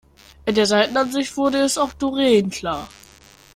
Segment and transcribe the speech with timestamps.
[0.47, 2.89] In der Seitenansicht wurde es auch Doreen klar.